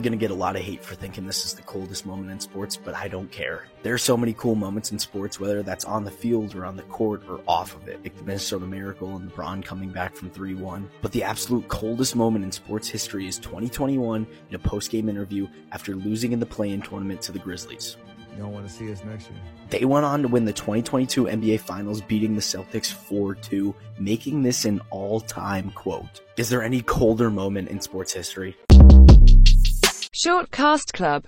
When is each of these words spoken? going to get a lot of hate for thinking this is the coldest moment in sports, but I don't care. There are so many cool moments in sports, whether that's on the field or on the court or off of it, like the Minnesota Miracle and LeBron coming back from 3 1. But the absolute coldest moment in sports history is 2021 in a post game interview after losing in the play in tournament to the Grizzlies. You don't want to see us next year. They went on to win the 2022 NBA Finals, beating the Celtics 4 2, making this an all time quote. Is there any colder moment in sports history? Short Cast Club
going 0.00 0.12
to 0.12 0.18
get 0.18 0.30
a 0.30 0.34
lot 0.34 0.56
of 0.56 0.62
hate 0.62 0.84
for 0.84 0.94
thinking 0.94 1.26
this 1.26 1.44
is 1.44 1.54
the 1.54 1.62
coldest 1.62 2.06
moment 2.06 2.30
in 2.30 2.40
sports, 2.40 2.76
but 2.76 2.94
I 2.94 3.08
don't 3.08 3.30
care. 3.30 3.66
There 3.82 3.94
are 3.94 3.98
so 3.98 4.16
many 4.16 4.32
cool 4.34 4.54
moments 4.54 4.92
in 4.92 4.98
sports, 4.98 5.38
whether 5.38 5.62
that's 5.62 5.84
on 5.84 6.04
the 6.04 6.10
field 6.10 6.54
or 6.54 6.64
on 6.64 6.76
the 6.76 6.82
court 6.84 7.22
or 7.28 7.40
off 7.46 7.74
of 7.74 7.88
it, 7.88 8.02
like 8.02 8.16
the 8.16 8.24
Minnesota 8.24 8.66
Miracle 8.66 9.16
and 9.16 9.30
LeBron 9.30 9.64
coming 9.64 9.90
back 9.90 10.14
from 10.14 10.30
3 10.30 10.54
1. 10.54 10.90
But 11.02 11.12
the 11.12 11.22
absolute 11.22 11.68
coldest 11.68 12.16
moment 12.16 12.44
in 12.44 12.52
sports 12.52 12.88
history 12.88 13.26
is 13.26 13.38
2021 13.38 14.26
in 14.48 14.54
a 14.54 14.58
post 14.58 14.90
game 14.90 15.08
interview 15.08 15.46
after 15.72 15.94
losing 15.94 16.32
in 16.32 16.40
the 16.40 16.46
play 16.46 16.70
in 16.70 16.82
tournament 16.82 17.22
to 17.22 17.32
the 17.32 17.38
Grizzlies. 17.38 17.96
You 18.36 18.42
don't 18.42 18.52
want 18.52 18.66
to 18.66 18.72
see 18.72 18.92
us 18.92 19.02
next 19.04 19.30
year. 19.30 19.40
They 19.70 19.84
went 19.86 20.04
on 20.04 20.20
to 20.22 20.28
win 20.28 20.44
the 20.44 20.52
2022 20.52 21.24
NBA 21.24 21.60
Finals, 21.60 22.02
beating 22.02 22.34
the 22.34 22.42
Celtics 22.42 22.92
4 22.92 23.34
2, 23.34 23.74
making 23.98 24.42
this 24.42 24.64
an 24.66 24.80
all 24.90 25.20
time 25.20 25.70
quote. 25.70 26.20
Is 26.36 26.50
there 26.50 26.62
any 26.62 26.82
colder 26.82 27.30
moment 27.30 27.68
in 27.68 27.80
sports 27.80 28.12
history? 28.12 28.56
Short 30.26 30.50
Cast 30.50 30.92
Club 30.92 31.24